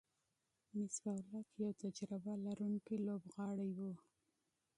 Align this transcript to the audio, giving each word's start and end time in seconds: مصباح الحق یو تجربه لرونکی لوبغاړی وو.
مصباح 0.77 1.15
الحق 1.19 1.49
یو 1.63 1.71
تجربه 1.83 2.31
لرونکی 2.45 2.95
لوبغاړی 3.07 3.69
وو. 3.77 3.91